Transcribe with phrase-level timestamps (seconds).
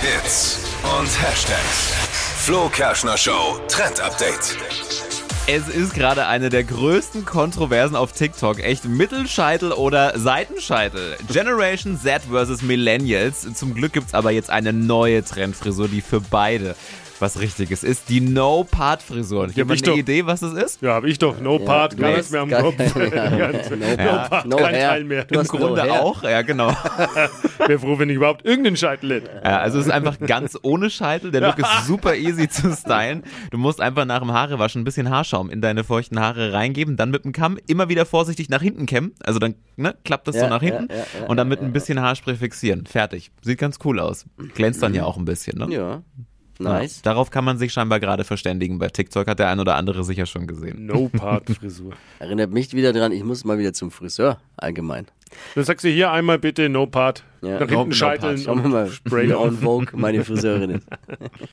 [0.00, 0.58] Hits
[0.98, 1.92] und Hashtags.
[2.38, 4.56] Flo Kerschner Show Trend Update.
[5.46, 8.62] Es ist gerade eine der größten Kontroversen auf TikTok.
[8.62, 11.16] Echt Mittelscheitel oder Seitenscheitel.
[11.30, 13.46] Generation Z versus Millennials.
[13.54, 16.76] Zum Glück gibt es aber jetzt eine neue Trendfrisur, die für beide
[17.20, 18.08] was Richtiges ist.
[18.08, 19.48] Die No-Part-Frisur.
[19.48, 19.98] Ich habe ich eine doch.
[19.98, 20.82] Idee, was das ist?
[20.82, 21.40] Ja, habe ich doch.
[21.40, 22.76] No Part, du gar nichts mehr am gar- Kopf.
[22.96, 23.28] Ja.
[24.28, 24.88] Ganz- No kein hair.
[24.90, 25.24] Teil mehr.
[25.24, 26.68] Du Im Grunde auch, ja genau.
[27.66, 29.30] Wäre froh, wenn ich überhaupt irgendeinen Scheitel hätte.
[29.44, 31.30] Ja, also es ist einfach ganz ohne Scheitel.
[31.30, 33.22] Der Look ist super easy zu stylen.
[33.50, 37.10] Du musst einfach nach dem Haarewaschen ein bisschen Haarschaum in deine feuchten Haare reingeben, dann
[37.10, 39.12] mit dem Kamm immer wieder vorsichtig nach hinten kämmen.
[39.22, 41.60] Also dann ne, klappt das so Ja, nach hinten ja, ja, ja, und dann mit
[41.60, 42.86] ein bisschen Haarspray fixieren.
[42.86, 43.30] Fertig.
[43.42, 44.26] Sieht ganz cool aus.
[44.54, 45.58] Glänzt dann ja auch ein bisschen.
[45.58, 45.68] Ne?
[45.74, 46.02] Ja,
[46.58, 46.96] nice.
[46.96, 48.78] Ja, darauf kann man sich scheinbar gerade verständigen.
[48.78, 50.86] Bei TikTok hat der ein oder andere sicher schon gesehen.
[50.86, 51.92] No Part Frisur.
[52.18, 55.06] Erinnert mich wieder dran, ich muss mal wieder zum Friseur, allgemein.
[55.56, 57.24] Dann sagst du hier einmal bitte No Part.
[57.42, 57.58] Ja.
[57.58, 59.48] Nach No- no hinten scheiteln wir mal, Spray on.
[59.48, 60.86] on Vogue meine Friseurin ist.